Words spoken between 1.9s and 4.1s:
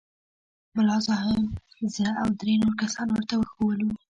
زه او درې نور کسان ورته وښوولو.